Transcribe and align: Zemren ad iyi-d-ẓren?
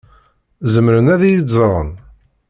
Zemren 0.73 1.07
ad 1.15 1.21
iyi-d-ẓren? 1.23 1.91